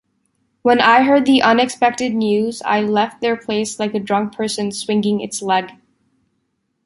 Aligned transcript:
When 0.63 0.81
I 0.81 1.03
heard 1.03 1.27
the 1.27 1.43
unexpected 1.43 2.15
news 2.15 2.63
I 2.63 2.81
left 2.81 3.21
their 3.21 3.37
place 3.37 3.79
like 3.79 3.93
a 3.93 3.99
drunk 3.99 4.33
person 4.35 4.71
swinging 4.71 5.21
its 5.21 5.43
leg. 5.43 5.73